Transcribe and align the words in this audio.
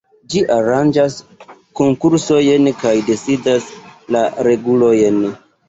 Ĝi 0.33 0.39
aranĝas 0.53 1.17
konkursojn 1.81 2.71
kaj 2.81 2.95
decidas 3.13 3.71
la 4.17 4.25
regulojn. 4.51 5.25